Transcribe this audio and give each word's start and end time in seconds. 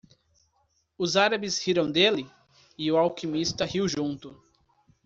Os 0.97 1.15
árabes 1.15 1.63
riram 1.63 1.91
dele? 1.91 2.27
e 2.75 2.91
o 2.91 2.97
alquimista 2.97 3.65
riu 3.65 3.87
junto. 3.87 4.35